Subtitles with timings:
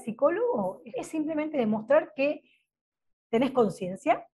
[0.00, 2.42] psicólogo es simplemente demostrar que
[3.30, 4.26] tenés conciencia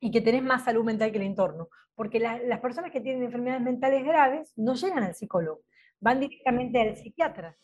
[0.00, 1.68] y que tenés más salud mental que el entorno.
[1.94, 5.60] Porque las personas que tienen enfermedades mentales graves no llegan al psicólogo,
[6.00, 7.56] van directamente al psiquiatra.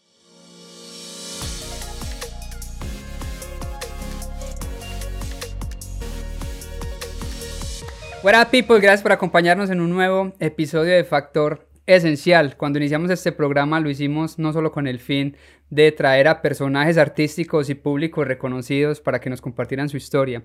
[8.25, 12.59] Hola people, gracias por acompañarnos en un nuevo episodio de Factor Esencial.
[12.59, 15.37] Cuando iniciamos este programa lo hicimos no solo con el fin
[15.71, 20.43] de traer a personajes artísticos y públicos reconocidos para que nos compartieran su historia,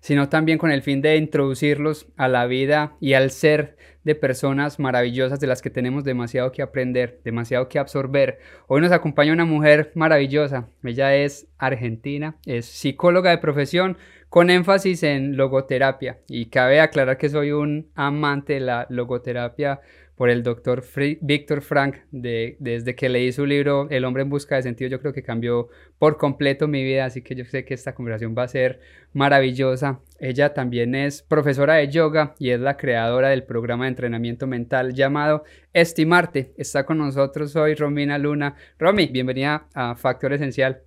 [0.00, 4.80] sino también con el fin de introducirlos a la vida y al ser de personas
[4.80, 8.40] maravillosas de las que tenemos demasiado que aprender, demasiado que absorber.
[8.66, 10.70] Hoy nos acompaña una mujer maravillosa.
[10.82, 13.96] Ella es argentina, es psicóloga de profesión
[14.28, 16.18] con énfasis en logoterapia.
[16.26, 19.80] Y cabe aclarar que soy un amante de la logoterapia
[20.20, 20.84] por el doctor
[21.22, 25.00] Víctor Frank, de, desde que leí su libro El hombre en busca de sentido, yo
[25.00, 28.42] creo que cambió por completo mi vida, así que yo sé que esta conversación va
[28.42, 28.80] a ser
[29.14, 30.00] maravillosa.
[30.18, 34.92] Ella también es profesora de yoga y es la creadora del programa de entrenamiento mental
[34.92, 36.52] llamado Estimarte.
[36.58, 38.56] Está con nosotros hoy Romina Luna.
[38.78, 40.82] Romy, bienvenida a Factor Esencial.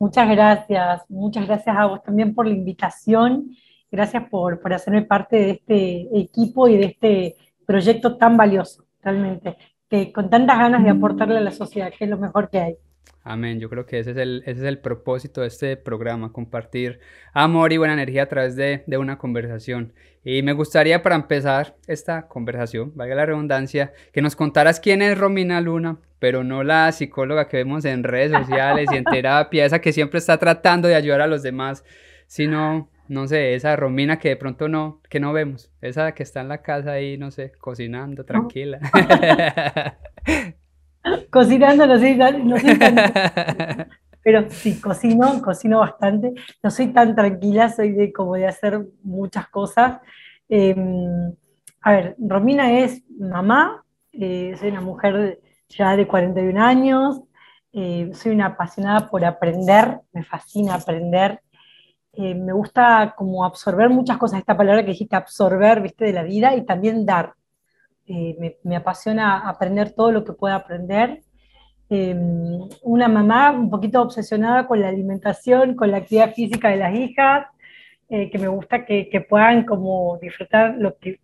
[0.00, 3.50] Muchas gracias, muchas gracias a vos también por la invitación.
[3.90, 7.36] Gracias por, por hacerme parte de este equipo y de este
[7.72, 9.56] proyecto tan valioso, realmente,
[9.88, 12.76] que con tantas ganas de aportarle a la sociedad, que es lo mejor que hay.
[13.24, 17.00] Amén, yo creo que ese es el, ese es el propósito de este programa, compartir
[17.32, 19.94] amor y buena energía a través de, de una conversación.
[20.22, 25.16] Y me gustaría para empezar esta conversación, valga la redundancia, que nos contaras quién es
[25.16, 29.80] Romina Luna, pero no la psicóloga que vemos en redes sociales y en terapia, esa
[29.80, 31.84] que siempre está tratando de ayudar a los demás,
[32.26, 36.40] sino no sé, esa Romina que de pronto no, que no vemos, esa que está
[36.40, 38.78] en la casa ahí, no sé, cocinando, tranquila.
[41.30, 42.96] cocinando, no sé, no soy tan...
[44.22, 46.32] Pero sí, cocino, cocino bastante.
[46.62, 50.00] No soy tan tranquila, soy de como de hacer muchas cosas.
[50.48, 51.34] Em,
[51.80, 57.22] a ver, Romina es mamá, eh, soy una mujer ya de 41 años,
[57.72, 61.40] eh, soy una apasionada por aprender, me fascina aprender,
[62.14, 66.22] eh, me gusta como absorber muchas cosas, esta palabra que dijiste, absorber, viste, de la
[66.22, 67.34] vida y también dar.
[68.06, 71.22] Eh, me, apasiona aprender todo lo que pueda aprender.
[71.88, 72.14] Eh,
[72.82, 77.46] una mamá un poquito obsesionada con la alimentación, con la actividad física de las hijas,
[78.08, 81.20] que me gusta que, puedan como disfrutar lo que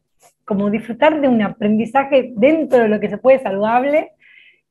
[0.46, 4.12] como disfrutar de un aprendizaje dentro de lo que se puede saludable.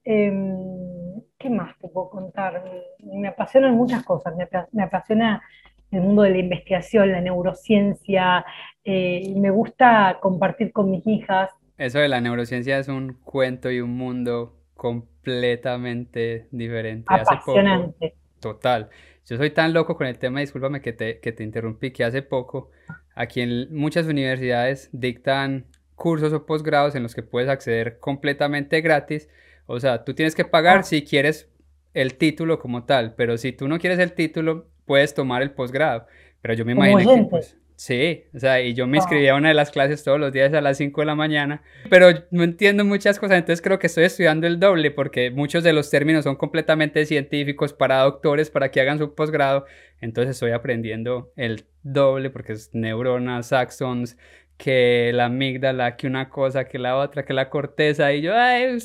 [0.03, 2.63] ¿Qué más te puedo contar?
[3.03, 5.43] Me apasionan muchas cosas, me, me apasiona
[5.91, 8.45] el mundo de la investigación, la neurociencia,
[8.83, 11.49] eh, me gusta compartir con mis hijas.
[11.77, 17.05] Eso de la neurociencia es un cuento y un mundo completamente diferente.
[17.07, 18.15] Apasionante.
[18.39, 18.89] total.
[19.25, 22.21] Yo soy tan loco con el tema, discúlpame que te, que te interrumpí, que hace
[22.21, 22.71] poco
[23.13, 25.65] aquí en muchas universidades dictan
[25.95, 29.27] cursos o posgrados en los que puedes acceder completamente gratis.
[29.65, 30.83] O sea, tú tienes que pagar ah.
[30.83, 31.49] si quieres
[31.93, 36.07] el título como tal, pero si tú no quieres el título, puedes tomar el posgrado.
[36.41, 39.49] Pero yo me imagino que, pues, sí, o sea, y yo me inscribí a una
[39.49, 42.85] de las clases todos los días a las 5 de la mañana, pero no entiendo
[42.85, 46.37] muchas cosas, entonces creo que estoy estudiando el doble porque muchos de los términos son
[46.37, 49.65] completamente científicos para doctores, para que hagan su posgrado,
[49.99, 54.17] entonces estoy aprendiendo el doble porque es neuronas, axons,
[54.57, 58.79] que la amígdala, que una cosa, que la otra, que la corteza, y yo, ay,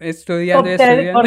[0.00, 1.20] estudiando, estudiando.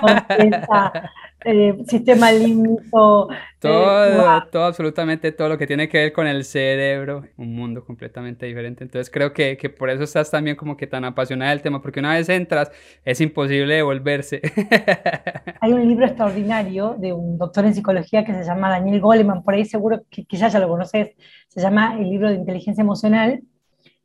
[0.00, 0.92] Corteza,
[1.44, 3.32] eh, sistema límbico.
[3.32, 7.84] Eh, todo, todo, absolutamente todo lo que tiene que ver con el cerebro, un mundo
[7.84, 8.84] completamente diferente.
[8.84, 12.00] Entonces creo que, que, por eso estás también como que tan apasionada del tema, porque
[12.00, 12.70] una vez entras
[13.04, 14.42] es imposible devolverse.
[15.60, 19.54] Hay un libro extraordinario de un doctor en psicología que se llama Daniel Goleman, por
[19.54, 21.10] ahí seguro que quizás ya lo conoces,
[21.48, 23.42] se llama el libro de inteligencia emocional.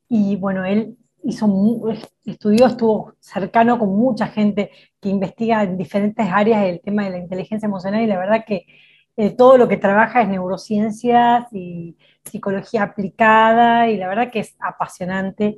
[0.09, 0.95] Y bueno, él
[1.27, 1.47] hizo,
[2.25, 4.71] estudió, estuvo cercano con mucha gente
[5.01, 8.65] que investiga en diferentes áreas el tema de la inteligencia emocional y la verdad que
[9.17, 14.55] eh, todo lo que trabaja es neurociencias y psicología aplicada y la verdad que es
[14.59, 15.57] apasionante.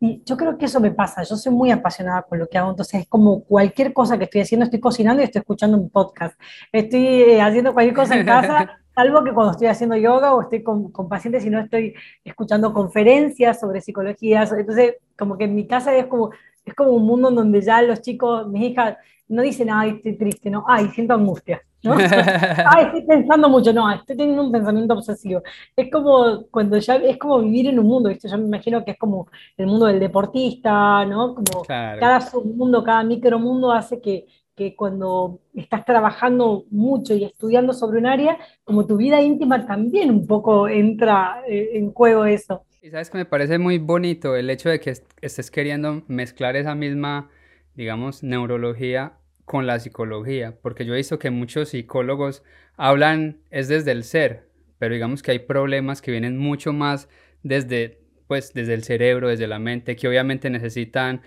[0.00, 2.70] Y yo creo que eso me pasa, yo soy muy apasionada con lo que hago,
[2.70, 6.38] entonces es como cualquier cosa que estoy haciendo, estoy cocinando y estoy escuchando un podcast,
[6.70, 10.64] estoy eh, haciendo cualquier cosa en casa salvo que cuando estoy haciendo yoga o estoy
[10.64, 14.42] con, pacientes y no estoy escuchando conferencias sobre psicología.
[14.42, 16.30] Entonces, como que en mi casa es como,
[16.64, 18.96] es como un mundo en donde ya los chicos, mis hijas,
[19.28, 21.92] no dicen, ay, estoy triste, no, ay, siento angustia, ¿no?
[22.74, 25.42] ay, estoy pensando mucho, no, estoy teniendo un pensamiento obsesivo.
[25.76, 28.28] Es como cuando ya, es como vivir en un mundo, ¿viste?
[28.28, 31.36] Yo me imagino que es como el mundo del deportista, ¿no?
[31.36, 34.26] Como cada submundo, cada micromundo hace que,
[34.58, 40.10] que cuando estás trabajando mucho y estudiando sobre un área, como tu vida íntima también
[40.10, 42.64] un poco entra eh, en juego eso.
[42.82, 46.74] Y sabes que me parece muy bonito el hecho de que estés queriendo mezclar esa
[46.74, 47.30] misma,
[47.74, 49.14] digamos, neurología
[49.44, 52.42] con la psicología, porque yo he visto que muchos psicólogos
[52.76, 57.08] hablan es desde el ser, pero digamos que hay problemas que vienen mucho más
[57.42, 61.22] desde, pues, desde el cerebro, desde la mente, que obviamente necesitan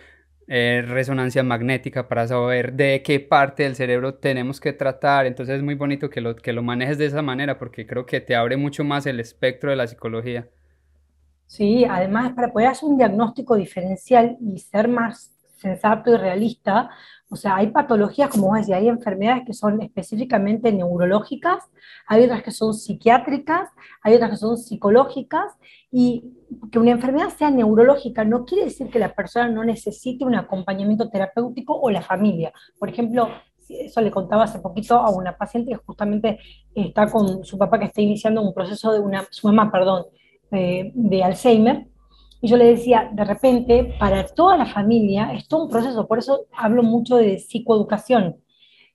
[0.53, 5.25] eh, resonancia magnética para saber de qué parte del cerebro tenemos que tratar.
[5.25, 8.19] Entonces es muy bonito que lo, que lo manejes de esa manera porque creo que
[8.19, 10.49] te abre mucho más el espectro de la psicología.
[11.47, 15.31] Sí, además para poder hacer un diagnóstico diferencial y ser más
[15.61, 16.89] sensato y realista,
[17.29, 21.63] o sea, hay patologías, como vos decías, hay enfermedades que son específicamente neurológicas,
[22.07, 23.69] hay otras que son psiquiátricas,
[24.03, 25.53] hay otras que son psicológicas,
[25.91, 26.33] y
[26.71, 31.09] que una enfermedad sea neurológica no quiere decir que la persona no necesite un acompañamiento
[31.09, 32.53] terapéutico o la familia.
[32.79, 33.29] Por ejemplo,
[33.67, 36.39] eso le contaba hace poquito a una paciente que justamente
[36.73, 40.05] está con su papá que está iniciando un proceso de una, su mamá, perdón,
[40.51, 41.87] eh, de Alzheimer,
[42.41, 46.17] y yo le decía, de repente, para toda la familia es todo un proceso, por
[46.17, 48.37] eso hablo mucho de psicoeducación,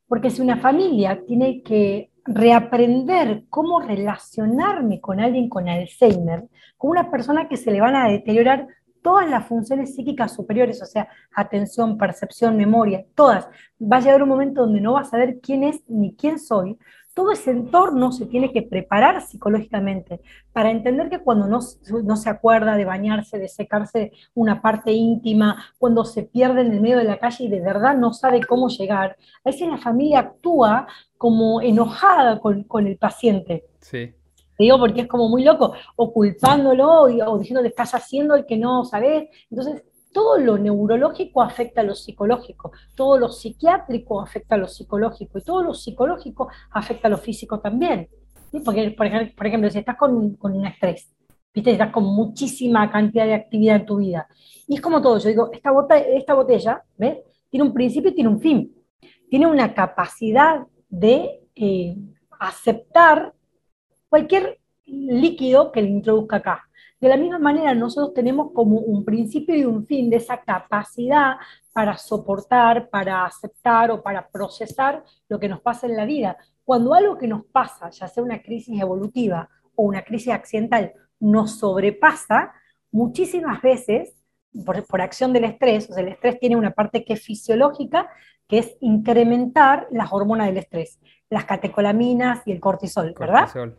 [0.08, 7.10] porque si una familia tiene que reaprender cómo relacionarme con alguien con Alzheimer, con una
[7.10, 8.66] persona que se le van a deteriorar
[9.00, 13.48] todas las funciones psíquicas superiores, o sea, atención, percepción, memoria, todas.
[13.80, 16.76] Va a llegar un momento donde no va a saber quién es ni quién soy,
[17.16, 20.20] todo ese entorno se tiene que preparar psicológicamente
[20.52, 21.60] para entender que cuando no,
[22.04, 26.82] no, se acuerda de bañarse, de secarse una parte íntima, cuando se pierde en el
[26.82, 30.18] medio de la calle y de verdad no sabe cómo llegar, a veces la familia
[30.18, 30.86] actúa
[31.16, 33.64] como enojada con, con el paciente.
[33.80, 34.12] Sí.
[34.58, 38.58] digo porque es como muy loco, o culpándolo o diciendo que estás haciendo el que
[38.58, 39.30] no sabes.
[39.50, 39.82] Entonces,
[40.16, 45.42] todo lo neurológico afecta a lo psicológico, todo lo psiquiátrico afecta a lo psicológico y
[45.42, 48.08] todo lo psicológico afecta a lo físico también.
[48.64, 51.14] Porque, por ejemplo, si estás con, con un estrés,
[51.52, 51.72] ¿viste?
[51.72, 54.26] estás con muchísima cantidad de actividad en tu vida.
[54.66, 55.70] Y es como todo, yo digo, esta,
[56.32, 56.82] botella.
[56.96, 58.74] Tiene un principio y tiene un fin.
[59.28, 61.94] Tiene una capacidad de eh,
[62.40, 63.34] aceptar
[64.08, 66.62] cualquier líquido que le introduzca acá.
[67.06, 71.36] De la misma manera, nosotros tenemos como un principio y un fin de esa capacidad
[71.72, 76.36] para soportar, para aceptar o para procesar lo que nos pasa en la vida.
[76.64, 81.60] Cuando algo que nos pasa, ya sea una crisis evolutiva o una crisis accidental, nos
[81.60, 82.52] sobrepasa,
[82.90, 84.20] muchísimas veces,
[84.64, 88.10] por, acción del estrés, o sea, el estrés tiene una parte que es fisiológica,
[88.48, 90.98] que es incrementar las hormonas del estrés,
[91.30, 93.42] las catecolaminas y el cortisol, ¿verdad?
[93.42, 93.78] Cortisol.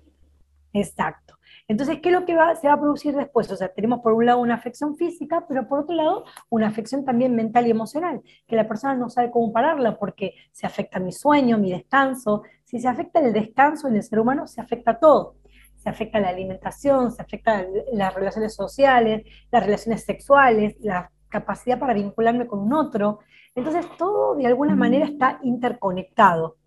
[0.72, 1.37] Exacto.
[1.70, 3.52] Entonces, ¿qué es lo que se va a producir después?
[3.52, 7.04] O sea, tenemos por un lado una afección física, pero por otro lado una afección
[7.04, 11.12] también mental y emocional, que la persona no sabe cómo pararla porque se afecta mi
[11.12, 12.44] sueño, mi descanso.
[12.64, 15.36] Si se afecta el descanso en el ser humano, se afecta todo.
[15.76, 21.94] Se afecta la alimentación, se afecta las relaciones sociales, las relaciones sexuales, la capacidad para
[21.94, 23.20] vincularme con un otro.
[23.56, 26.58] Entonces, todo de alguna manera está interconectado.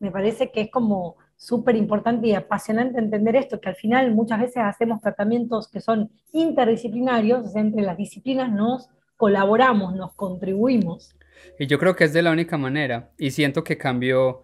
[0.00, 4.38] Me parece que es como súper importante y apasionante entender esto, que al final muchas
[4.38, 11.16] veces hacemos tratamientos que son interdisciplinarios, entre las disciplinas nos colaboramos, nos contribuimos.
[11.58, 14.42] Y yo creo que es de la única manera, y siento que cambió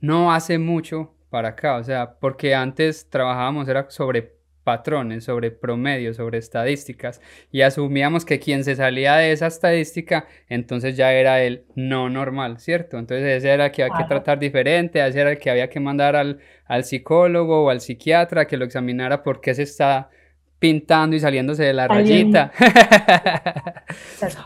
[0.00, 4.33] no hace mucho para acá, o sea, porque antes trabajábamos era sobre
[4.64, 7.20] patrones, sobre promedios, sobre estadísticas,
[7.52, 12.58] y asumíamos que quien se salía de esa estadística, entonces ya era el no normal,
[12.58, 12.98] ¿cierto?
[12.98, 15.80] Entonces ese era el que había que tratar diferente, ese era el que había que
[15.80, 20.10] mandar al, al psicólogo o al psiquiatra que lo examinara por qué se está
[20.58, 22.50] pintando y saliéndose de la rayita.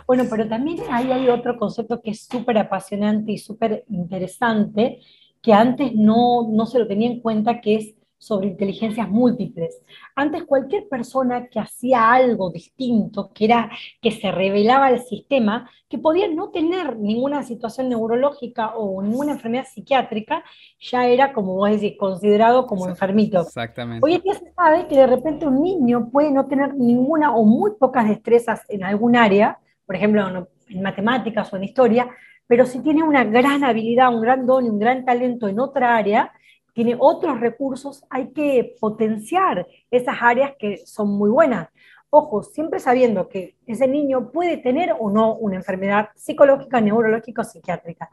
[0.06, 4.98] bueno, pero también ahí hay otro concepto que es súper apasionante y súper interesante,
[5.40, 9.80] que antes no, no se lo tenía en cuenta, que es sobre inteligencias múltiples.
[10.16, 13.70] Antes cualquier persona que hacía algo distinto, que era
[14.02, 19.66] que se revelaba al sistema, que podía no tener ninguna situación neurológica o ninguna enfermedad
[19.66, 20.42] psiquiátrica,
[20.80, 23.40] ya era, como vos decís, considerado como enfermito.
[23.40, 24.04] Exactamente.
[24.04, 27.44] Hoy en día se sabe que de repente un niño puede no tener ninguna o
[27.44, 32.08] muy pocas destrezas en algún área, por ejemplo, en matemáticas o en historia,
[32.48, 35.96] pero si tiene una gran habilidad, un gran don y un gran talento en otra
[35.96, 36.32] área,
[36.78, 41.68] tiene otros recursos, hay que potenciar esas áreas que son muy buenas.
[42.08, 47.44] Ojo, siempre sabiendo que ese niño puede tener o no una enfermedad psicológica, neurológica o
[47.44, 48.08] psiquiátrica.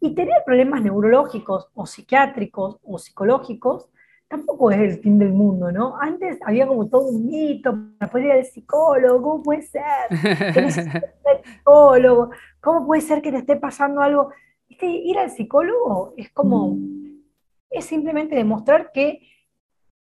[0.00, 3.88] Y tener problemas neurológicos o psiquiátricos o psicológicos
[4.26, 5.96] tampoco es el fin del mundo, ¿no?
[6.00, 10.08] Antes había como todo un mito, para poder ir al psicólogo, ¿cómo puede ser?
[10.54, 10.70] Que
[11.44, 14.30] psicólogo, ¿cómo puede ser que te esté pasando algo?
[14.80, 16.76] ir al psicólogo es como,
[17.70, 19.20] es simplemente demostrar que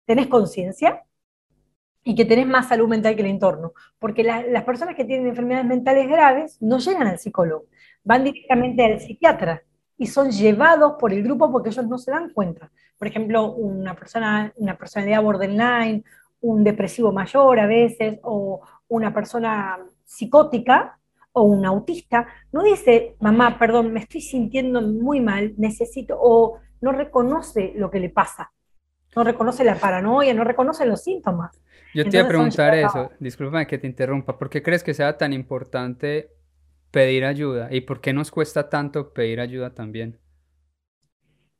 [0.04, 1.02] tenés conciencia
[2.04, 3.73] y que tenés más salud mental que el entorno.
[3.99, 7.66] Porque las personas que tienen enfermedades mentales graves no llegan al psicólogo,
[8.04, 9.62] van directamente al psiquiatra
[9.99, 12.70] y son llevados por el grupo porque ellos no se dan cuenta.
[12.99, 16.04] Por ejemplo, una persona, una personalidad borderline,
[16.40, 20.99] un depresivo mayor a veces, o una persona psicótica,
[21.32, 26.92] o un autista, no dice, mamá, perdón, me estoy sintiendo muy mal, necesito, o no
[26.92, 28.52] reconoce lo que le pasa,
[29.14, 31.61] no reconoce la paranoia, no reconoce los síntomas.
[31.95, 35.16] Yo te iba a preguntar eso, discúlpame que te interrumpa, ¿por qué crees que sea
[35.16, 36.30] tan importante
[36.90, 40.18] pedir ayuda y por qué nos cuesta tanto pedir ayuda también?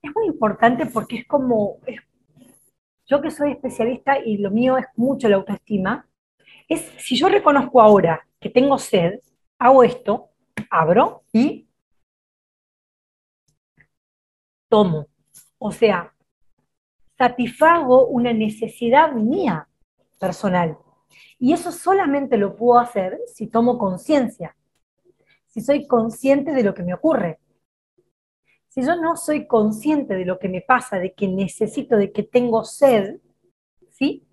[0.03, 1.79] Es muy importante porque es como,
[3.07, 6.07] yo que soy especialista y lo mío es mucho la autoestima,
[6.69, 9.21] es si yo reconozco ahora que tengo sed,
[9.59, 10.31] hago esto,
[10.71, 11.66] abro y
[14.69, 15.07] tomo.
[15.59, 16.13] O sea,
[17.17, 19.69] satisfago una necesidad mía
[20.19, 20.79] personal.
[21.39, 24.57] Y eso solamente lo puedo hacer si tomo conciencia,
[25.47, 27.39] si soy consciente de lo que me ocurre.
[28.69, 32.23] Si yo no soy consciente de lo que me pasa, de que necesito, de que
[32.23, 33.21] tengo sed,
[33.91, 34.27] ¿sí?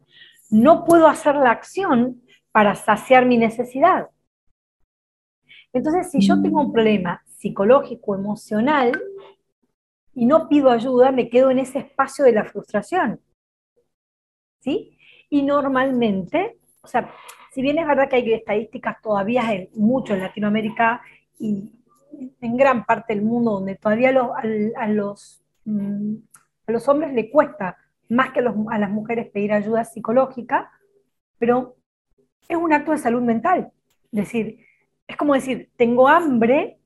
[0.50, 2.22] No puedo hacer la acción
[2.52, 4.10] para saciar mi necesidad.
[5.72, 8.92] Entonces, si yo tengo un problema psicológico, emocional,
[10.16, 13.20] y no pido ayuda, me quedo en ese espacio de la frustración.
[14.60, 14.98] ¿Sí?
[15.30, 17.12] Y normalmente, o sea,
[17.52, 19.44] si bien es verdad que hay estadísticas todavía
[19.74, 21.02] mucho en Latinoamérica
[21.40, 21.72] y
[22.42, 26.16] en gran parte del mundo donde todavía a, los, mm,
[26.68, 27.78] a los hombres le cuesta
[28.10, 30.72] más que a las mujeres pedir ayuda psicológica,
[31.40, 31.76] pero
[32.48, 33.72] es un acto de salud mental.
[34.12, 34.60] Es decir,
[35.08, 36.78] es como decir, tengo hambre,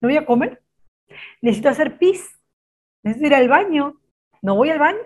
[0.00, 0.62] no voy a comer,
[1.40, 2.38] necesito hacer pis,
[3.02, 4.00] necesito ir al baño,
[4.42, 5.00] no voy al baño.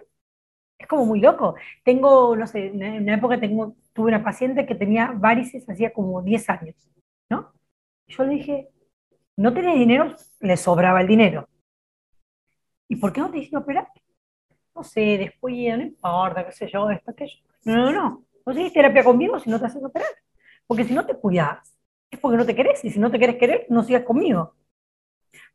[0.78, 1.54] Es como muy loco.
[1.84, 6.50] Tengo, no sé, en una época tuve una paciente que tenía varices hacía como 10
[6.50, 6.74] años,
[7.30, 7.52] ¿no?
[8.08, 8.68] Yo le dije,
[9.36, 10.14] ¿no tenés dinero?
[10.40, 11.48] Le sobraba el dinero.
[12.88, 13.88] ¿Y por qué no te hiciste operar?
[14.74, 17.36] No sé, después no importa, qué sé yo, esto, aquello.
[17.64, 18.24] No, no, no.
[18.44, 20.08] No sigues terapia conmigo si no te haces operar.
[20.66, 21.76] Porque si no te cuidas,
[22.10, 24.54] es porque no te querés, y si no te querés querer, no sigas conmigo.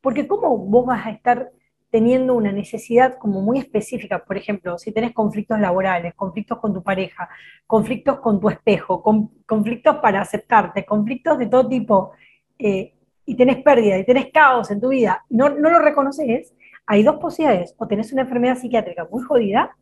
[0.01, 1.51] Porque ¿cómo vos vas a estar
[1.89, 4.23] teniendo una necesidad como muy específica?
[4.23, 7.29] Por ejemplo, si tenés conflictos laborales, conflictos con tu pareja,
[7.65, 9.03] conflictos con tu espejo,
[9.45, 12.11] conflictos para aceptarte, conflictos de todo tipo,
[12.59, 12.93] eh,
[13.25, 17.17] y tenés pérdida, y tenés caos en tu vida, no, no lo reconoces, hay dos
[17.17, 19.75] posibilidades, o tenés una enfermedad psiquiátrica muy jodida,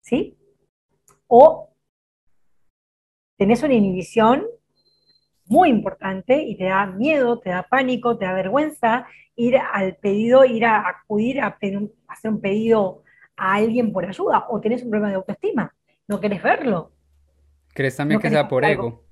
[0.00, 0.38] ¿sí?
[1.26, 1.68] O
[3.36, 4.46] tenés una inhibición
[5.46, 10.44] muy importante y te da miedo, te da pánico, te da vergüenza ir al pedido,
[10.44, 11.58] ir a acudir a,
[12.08, 13.02] hacer un pedido
[13.36, 15.74] a alguien por ayuda o tenés un problema de autoestima,
[16.06, 16.92] no querés verlo.
[17.74, 19.02] ¿Crees también que sea por ego?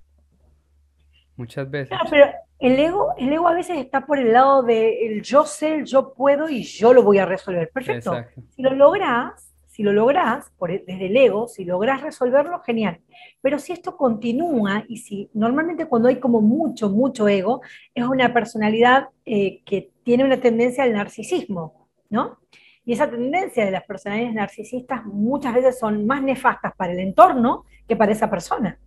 [1.36, 1.88] Muchas veces.
[1.88, 2.26] Claro, pero
[2.60, 6.14] el ego, el ego a veces está por el lado de yo sé, el yo
[6.14, 7.70] puedo y yo lo voy a resolver.
[7.72, 8.14] Perfecto.
[8.50, 13.00] Si lo logras, si lo lográs, por, e, desde el ego, si lográs resolverlo, genial.
[13.40, 17.62] Pero si esto continúa y si normalmente cuando hay como mucho, mucho ego,
[17.94, 22.38] es una personalidad eh, que tiene una tendencia al narcisismo, ¿no?
[22.84, 27.64] Y esa tendencia de las personalidades narcisistas muchas veces son más nefastas para el entorno
[27.88, 28.78] que para esa persona.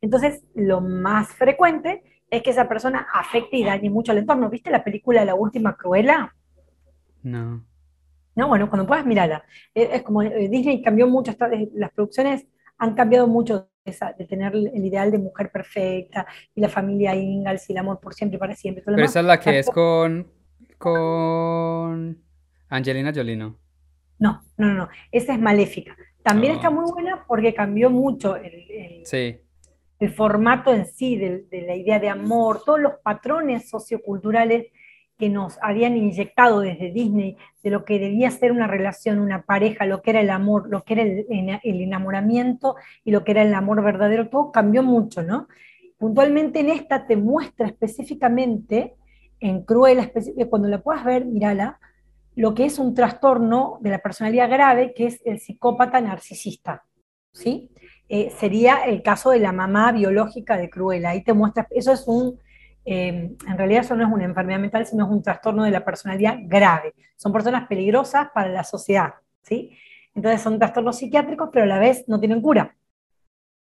[0.00, 4.50] Entonces, lo más frecuente es que esa persona afecte y dañe mucho al entorno.
[4.50, 6.34] ¿Viste la película La Última Cruela?
[7.22, 7.64] No.
[8.34, 9.44] No, bueno, cuando puedas mirarla.
[9.74, 11.34] Es, como eh, Disney cambió mucho,
[11.74, 12.46] las producciones
[12.78, 17.72] han cambiado mucho de, tener el ideal de mujer perfecta y la familia Ingalls y
[17.72, 18.82] el amor por siempre para siempre.
[18.84, 20.26] Pero esa es la que es con,
[20.78, 22.22] con
[22.68, 23.58] Angelina Jolie, ¿no?
[24.18, 25.96] No, no, no, esa es maléfica.
[26.22, 29.02] También está muy buena porque cambió mucho el,
[29.98, 34.66] el, formato en sí de, de, la idea de amor, todos los patrones socioculturales
[35.22, 39.86] que nos habían inyectado desde Disney de lo que debía ser una relación, una pareja,
[39.86, 42.74] lo que era el amor, lo que era el, enamoramiento
[43.04, 45.46] y lo que era el amor verdadero, todo cambió mucho, ¿no?
[45.96, 48.96] Puntualmente en esta te muestra específicamente,
[49.38, 50.10] en Cruella,
[50.50, 51.78] cuando la puedas ver, mírala,
[52.34, 56.82] lo que es un trastorno de la personalidad grave, que es el psicópata narcisista,
[57.32, 57.70] ¿sí?
[58.08, 61.10] Eh, sería el caso de la mamá biológica de Cruella.
[61.10, 62.40] Ahí te muestra, eso es un
[62.84, 65.84] Em, en realidad eso no es una enfermedad mental, sino es un trastorno de la
[65.84, 66.94] personalidad grave.
[67.16, 69.76] Son personas peligrosas para la sociedad, ¿sí?
[70.14, 72.74] Entonces son trastornos psiquiátricos, pero a la vez no tienen cura.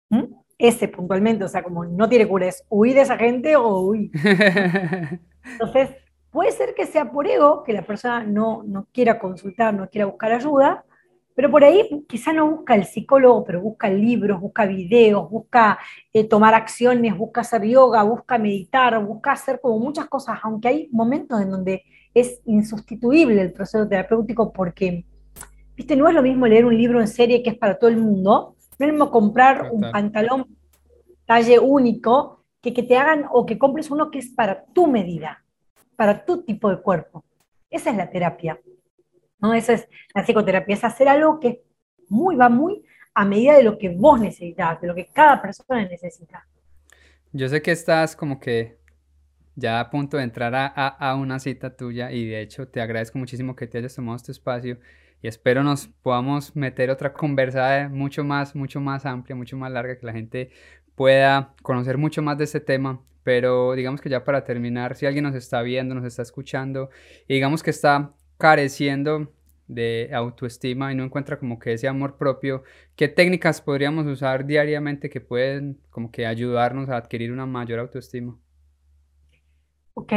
[0.10, 0.24] ¿Mm?
[0.58, 4.12] Ese puntualmente, o sea, como no tiene cura, es huir de esa gente o huir.
[5.52, 5.92] Entonces,
[6.38, 10.06] Puede ser que sea por ego, que la persona no, no quiera consultar, no quiera
[10.06, 10.86] buscar ayuda,
[11.38, 15.78] pero por ahí quizá no busca el psicólogo, pero busca libros, busca videos, busca
[16.12, 20.90] eh, tomar acciones, busca hacer yoga, busca meditar, busca hacer como muchas cosas, aunque hay
[20.92, 21.84] momentos en donde
[22.16, 25.06] es insustituible el proceso terapéutico porque,
[25.76, 27.98] viste, no es lo mismo leer un libro en serie que es para todo el
[27.98, 30.48] mundo, no es lo mismo comprar un pantalón
[31.28, 35.46] talle único que que te hagan o que compres uno que es para tu medida,
[35.96, 37.24] para tu tipo de cuerpo.
[37.70, 38.60] Esa es la terapia.
[39.40, 39.54] ¿No?
[39.54, 41.64] Esa es la psicoterapia, es hacer algo que
[42.10, 45.86] muy, va muy a medida de lo que vos necesitas, de lo que cada persona
[45.86, 46.48] necesita.
[47.32, 48.78] Yo sé que estás como que
[49.56, 53.18] ya a punto de entrar a, a, una cita tuya y de hecho te agradezco
[53.18, 54.78] muchísimo que te hayas tomado este espacio
[55.22, 59.98] y espero nos podamos meter otra conversa mucho más, mucho más amplia, mucho más larga,
[59.98, 60.52] que la gente
[60.96, 63.02] pueda conocer mucho más de este tema.
[63.24, 66.90] Pero digamos que ya para terminar, si alguien nos está viendo, nos está escuchando
[67.28, 69.32] y digamos que está careciendo
[69.68, 72.64] de autoestima y no encuentra como que ese amor propio,
[72.96, 78.38] ¿qué técnicas podríamos usar diariamente que pueden como que ayudarnos a adquirir una mayor autoestima?
[79.94, 80.14] Ok,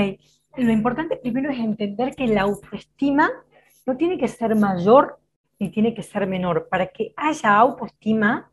[0.57, 3.31] lo importante primero es entender que la autoestima
[3.87, 5.19] no tiene que ser mayor
[5.59, 6.69] ni tiene que ser menor.
[6.69, 8.51] Para que haya autoestima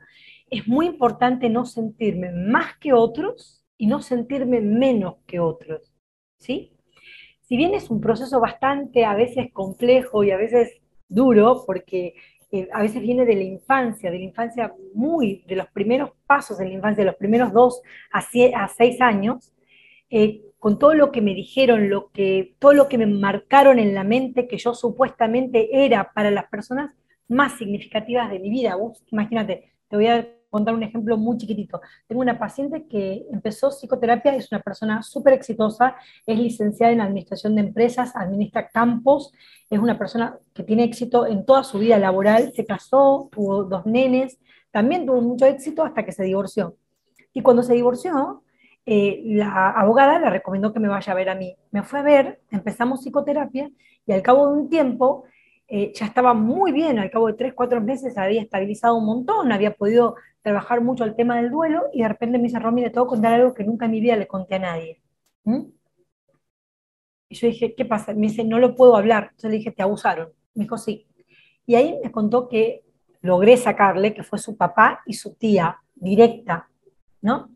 [0.50, 5.92] es muy importante no sentirme más que otros y no sentirme menos que otros.
[6.38, 6.77] ¿Sí?
[7.48, 12.16] Si bien es un proceso bastante a veces complejo y a veces duro, porque
[12.52, 16.58] eh, a veces viene de la infancia, de la infancia muy, de los primeros pasos
[16.58, 19.54] de la infancia, de los primeros dos a, seis años,
[20.10, 23.94] eh, con todo lo que me dijeron, lo que, todo lo que me marcaron en
[23.94, 26.92] la mente que yo supuestamente era para las personas
[27.30, 28.76] más significativas de mi vida.
[28.76, 31.80] Vos imagínate, te voy a contar un ejemplo muy chiquitito.
[32.08, 35.96] Tengo una paciente que empezó psicoterapia, es una persona súper exitosa,
[36.26, 39.32] es licenciada en administración de empresas, administra campos,
[39.70, 43.86] es una persona que tiene éxito en toda su vida laboral, se casó, tuvo dos
[43.86, 44.40] nenes,
[44.72, 46.76] también tuvo mucho éxito hasta que se divorció.
[47.34, 48.44] Y cuando se divorció,
[48.86, 51.56] eh, la abogada le recomendó que me vaya a ver a mí.
[51.72, 53.70] Me fue a ver, empezamos psicoterapia
[54.08, 55.26] y al cabo de un tiempo
[55.68, 59.52] eh, ya estaba muy bien, al cabo de tres, cuatro meses había estabilizado un montón,
[59.52, 62.90] había podido trabajar mucho el tema del duelo y de repente me dice, Romy, le
[62.90, 65.02] tengo que contar algo que nunca en mi vida le conté a nadie.
[67.30, 68.14] Y yo dije, ¿qué pasa?
[68.14, 69.24] Me dice, no lo puedo hablar.
[69.32, 70.30] Entonces le dije, ¿te abusaron?
[70.54, 71.06] Me dijo, sí.
[71.66, 72.84] Y ahí me contó que
[73.22, 76.70] logré sacarle que fue su papá y su tía directa,
[77.22, 77.50] ¿no?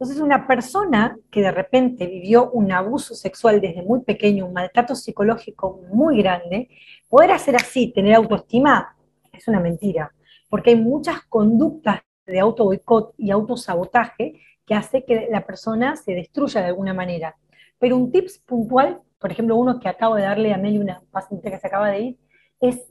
[0.00, 4.94] Entonces, una persona que de repente vivió un abuso sexual desde muy pequeño, un maltrato
[4.94, 6.70] psicológico muy grande,
[7.10, 8.96] poder hacer así, tener autoestima,
[9.30, 10.10] es una mentira,
[10.48, 16.14] porque hay muchas conductas de auto boicot y autosabotaje que hace que la persona se
[16.14, 17.36] destruya de alguna manera.
[17.78, 21.50] Pero un tips puntual, por ejemplo, uno que acabo de darle a Meli, una paciente
[21.50, 22.18] que se acaba de ir,
[22.58, 22.90] es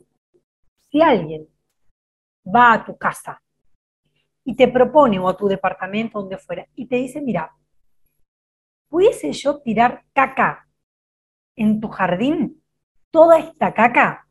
[0.91, 1.47] si alguien
[2.45, 3.41] va a tu casa
[4.49, 7.55] y te propone, o a tu departamento, donde fuera, y te dice, mira,
[8.89, 10.67] ¿pudiese yo tirar caca
[11.55, 12.59] en tu jardín?
[13.11, 14.27] Toda esta caca,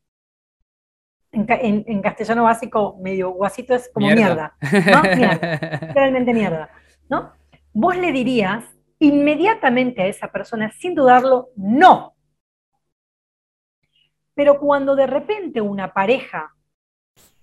[1.30, 5.02] en, castellano básico, medio guasito, es como mierda, ¿no?
[5.16, 6.68] Mierda, realmente mierda,
[7.08, 7.32] ¿no?
[7.72, 8.64] Vos le dirías
[8.98, 12.16] inmediatamente a esa persona, sin dudarlo, no.
[14.34, 16.56] Pero cuando de repente una pareja,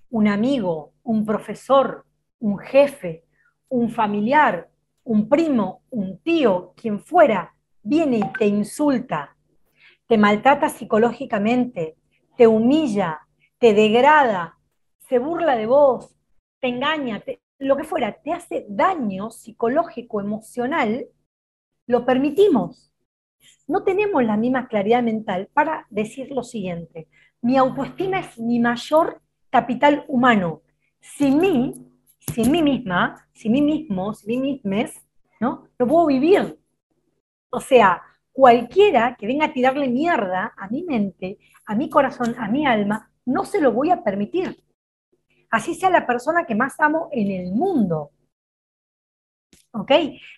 [0.09, 2.05] un amigo, un profesor,
[2.45, 3.25] un jefe,
[3.69, 4.69] un familiar,
[5.03, 9.35] un primo, un tío, quien fuera, viene y te insulta,
[10.07, 11.97] te maltrata psicológicamente,
[12.37, 13.21] te humilla,
[13.57, 14.59] te degrada,
[14.99, 16.15] se burla de vos,
[16.59, 17.23] te engaña,
[17.57, 21.07] lo que fuera, te hace daño psicológico, emocional,
[21.87, 22.91] lo permitimos.
[23.67, 27.07] No tenemos la misma claridad mental para decir lo siguiente,
[27.41, 30.61] mi autoestima es mi mayor capital humano.
[30.99, 31.73] Sin mí,
[32.33, 34.91] sin mí misma, sin mí mismo, sin mí misma,
[35.39, 35.67] ¿no?
[35.77, 36.59] No puedo vivir.
[37.49, 42.47] O sea, cualquiera que venga a tirarle mierda a mi mente, a mi corazón, a
[42.49, 44.61] mi alma, no se lo voy a permitir.
[45.49, 48.11] Así sea la persona que más amo en el mundo.
[49.71, 49.91] ¿Ok?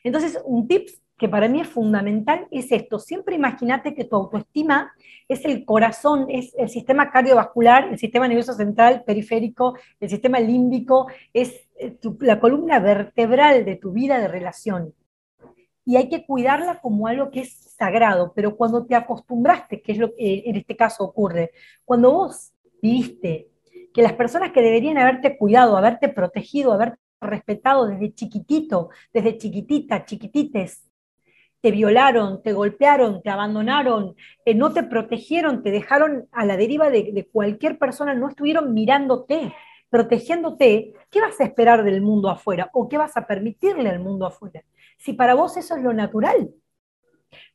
[0.03, 2.99] Entonces, un tip que para mí es fundamental es esto.
[2.99, 4.91] Siempre imagínate que tu autoestima
[5.27, 11.07] es el corazón, es el sistema cardiovascular, el sistema nervioso central, periférico, el sistema límbico,
[11.33, 14.93] es eh, la columna vertebral de tu vida de relación.
[15.85, 19.97] Y hay que cuidarla como algo que es sagrado, pero cuando te acostumbraste, que es
[19.97, 21.51] lo que en este caso ocurre,
[21.85, 23.47] cuando vos viviste
[23.93, 30.05] que las personas que deberían haberte cuidado, haberte protegido, haberte respetado desde chiquitito, desde chiquitita,
[30.05, 30.83] chiquitites,
[31.61, 36.89] te violaron, te golpearon, te abandonaron, eh, no te protegieron, te dejaron a la deriva
[36.89, 39.53] de, de cualquier persona, no estuvieron mirándote,
[39.89, 42.69] protegiéndote, ¿qué vas a esperar del mundo afuera?
[42.73, 44.63] ¿O qué vas a permitirle al mundo afuera?
[44.97, 46.49] Si para vos eso es lo natural.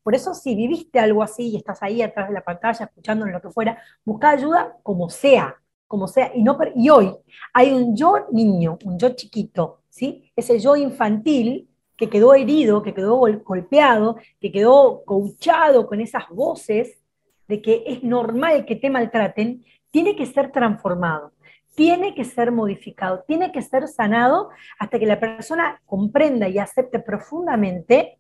[0.02, 3.40] Por eso si viviste algo así y estás ahí atrás de la pantalla escuchando lo
[3.40, 6.32] que fuera, busca ayuda como sea, como sea.
[6.34, 7.14] Y, no, y hoy
[7.52, 10.30] hay un yo niño, un yo chiquito, ¿sí?
[10.36, 16.98] ese yo infantil que quedó herido, que quedó golpeado, que quedó coachado con esas voces
[17.46, 21.32] de que es normal que te maltraten, tiene que ser transformado,
[21.74, 26.98] tiene que ser modificado, tiene que ser sanado hasta que la persona comprenda y acepte
[26.98, 28.18] profundamente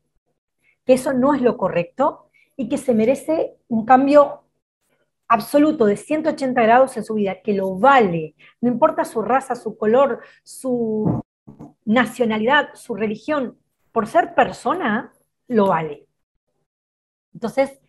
[0.84, 4.44] que eso no es lo correcto y que se merece un cambio
[5.28, 9.76] absoluto de 180 grados en su vida, que lo vale, no importa su raza, su
[9.78, 11.22] color, su
[11.84, 13.58] nacionalidad, su religión,
[13.92, 15.12] por ser persona,
[15.48, 16.06] lo vale.
[17.32, 17.80] Entonces,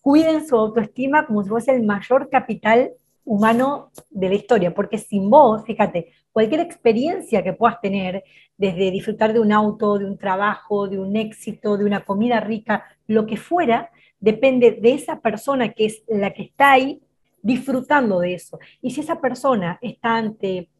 [0.00, 2.92] cuiden su autoestima como si fuese el mayor capital
[3.26, 8.24] humano de la historia, porque sin vos, fíjate, cualquier experiencia que puedas tener,
[8.56, 12.84] desde disfrutar de un auto, de un trabajo, de un éxito, de una comida rica,
[13.08, 17.02] lo que fuera, depende de esa persona que es la que está ahí
[17.42, 18.58] disfrutando de eso.
[18.80, 20.70] Y si esa persona está ante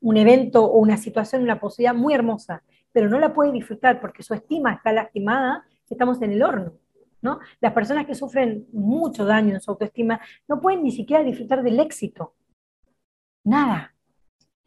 [0.00, 4.22] un evento o una situación, una posibilidad muy hermosa, pero no la puede disfrutar porque
[4.24, 6.72] su estima está lastimada, estamos en el horno.
[7.22, 7.40] ¿No?
[7.60, 11.80] Las personas que sufren mucho daño en su autoestima no pueden ni siquiera disfrutar del
[11.80, 12.34] éxito.
[13.44, 13.94] Nada.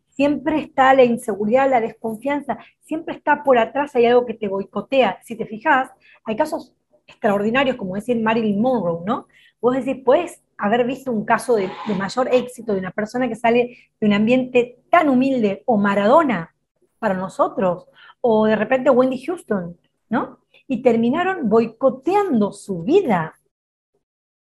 [0.07, 5.19] Siempre está la inseguridad, la desconfianza, siempre está por atrás, hay algo que te boicotea.
[5.23, 5.91] Si te fijas,
[6.25, 6.73] hay casos
[7.07, 9.27] extraordinarios, como decir Marilyn Monroe, ¿no?
[9.61, 13.35] Vos decís, puedes haber visto un caso de, de, mayor éxito de una persona que
[13.35, 16.53] sale de un ambiente tan humilde, o Maradona
[16.99, 17.87] para nosotros,
[18.21, 19.77] o de repente Wendy Houston,
[20.09, 20.39] ¿no?
[20.69, 23.33] Y terminaron boicoteando su vida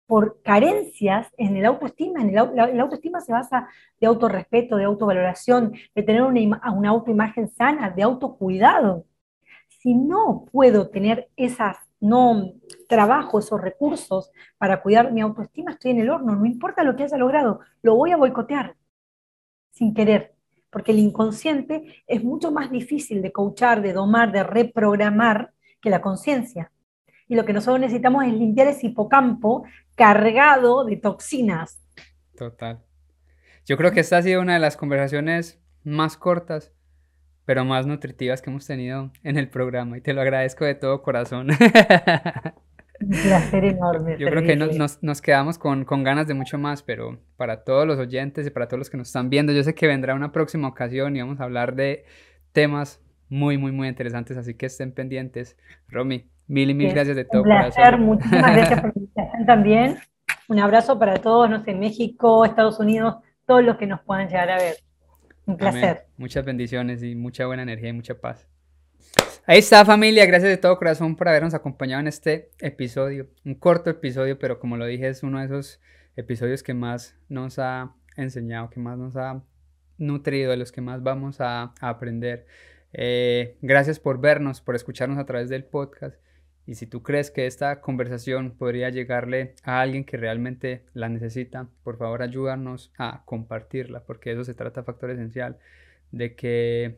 [0.05, 2.21] por carencias en el autoestima.
[2.21, 7.89] En el, autoestima se basa de autorrespeto, de autovaloración, de tener una, una autoimagen sana,
[7.91, 9.05] de autocuidado.
[9.69, 12.51] Si no puedo tener esas, no
[12.89, 17.03] trabajo esos recursos para cuidar mi autoestima, estoy en el horno, no importa lo que
[17.03, 18.75] haya logrado, lo voy a boicotear
[19.71, 20.35] sin querer,
[20.69, 26.01] porque el inconsciente es mucho más difícil de coachar, de domar, de reprogramar que la
[26.01, 26.71] conciencia.
[27.27, 31.79] Y lo que nosotros necesitamos es limpiar ese hipocampo cargado de toxinas.
[32.37, 32.81] Total.
[33.65, 36.71] Yo creo que esta ha sido una de las conversaciones más cortas,
[37.45, 41.01] pero más nutritivas que hemos tenido en el programa y te lo agradezco de todo
[41.01, 41.49] corazón.
[42.99, 44.17] Un placer enorme.
[44.17, 47.85] Yo creo que nos, nos, quedamos con, con, ganas de mucho más, pero para todos
[47.85, 50.31] los oyentes y para todos los que nos están viendo, yo sé que vendrá una
[50.31, 52.05] próxima ocasión y vamos a hablar de
[52.53, 55.57] temas muy, muy, muy interesantes, así que estén pendientes.
[55.87, 57.41] Romy, mil y mil gracias de todo.
[57.41, 59.97] Un placer, muchísimas gracias por la invitación también.
[60.47, 64.49] Un abrazo para todos, no sé, México, Estados Unidos, todos los que nos puedan llegar
[64.49, 64.75] a ver.
[65.45, 66.05] Un placer.
[66.17, 68.47] Muchas bendiciones y mucha buena energía y mucha paz.
[69.45, 73.89] Ahí está familia, gracias de todo corazón por habernos acompañado en este episodio, un corto
[73.89, 75.79] episodio, pero como lo dije es uno de esos
[76.17, 79.41] episodios que más nos ha enseñado, que más nos ha
[79.97, 82.45] nutrido, de los que más vamos a, a aprender.
[82.99, 86.19] Eh, gracias por vernos, por escucharnos a través del podcast.
[86.65, 91.69] Y si tú crees que esta conversación podría llegarle a alguien que realmente la necesita,
[91.83, 95.59] por favor ayúdanos a compartirla, porque eso se trata factor esencial,
[96.11, 96.97] de que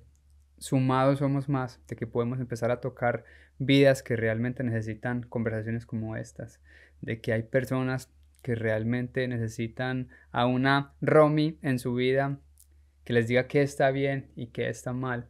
[0.58, 3.26] sumados somos más, de que podemos empezar a tocar
[3.58, 6.62] vidas que realmente necesitan conversaciones como estas,
[7.02, 8.10] de que hay personas
[8.42, 12.40] que realmente necesitan a una Romy en su vida
[13.04, 15.28] que les diga que está bien y que está mal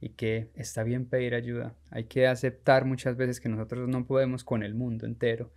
[0.00, 1.74] y que está bien pedir ayuda.
[1.90, 5.50] Hay que aceptar muchas veces que nosotros no podemos con el mundo entero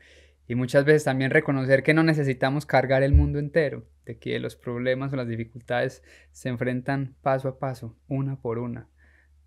[0.48, 4.56] y muchas veces también reconocer que no necesitamos cargar el mundo entero, de que los
[4.56, 8.88] problemas o las dificultades se enfrentan paso a paso, una por una.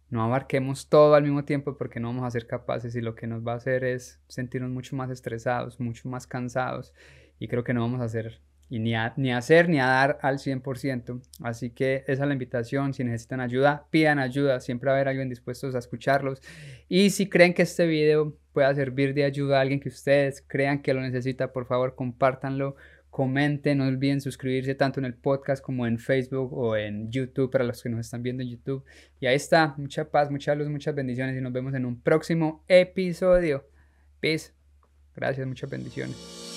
[0.08, 3.26] No abarquemos todo al mismo tiempo porque no vamos a ser capaces y lo que
[3.26, 6.94] nos va a hacer es sentirnos mucho más estresados, mucho más cansados
[7.38, 8.40] y creo que no vamos a hacer
[8.74, 11.22] y ni a, ni hacer ni a dar al 100%.
[11.44, 12.92] Así que esa es la invitación.
[12.92, 14.58] Si necesitan ayuda, pidan ayuda.
[14.58, 16.42] Siempre va a haber alguien dispuesto a escucharlos.
[16.88, 20.82] Y si creen que este video pueda servir de ayuda a alguien que ustedes crean
[20.82, 22.74] que lo necesita, por favor, compártanlo.
[23.10, 27.62] Comenten, no olviden suscribirse tanto en el podcast como en Facebook o en YouTube para
[27.62, 28.82] los que nos están viendo en YouTube.
[29.20, 32.64] Y ahí está, mucha paz, mucha luz, muchas bendiciones y nos vemos en un próximo
[32.66, 33.68] episodio.
[34.18, 34.50] Peace.
[35.14, 36.53] Gracias, muchas bendiciones.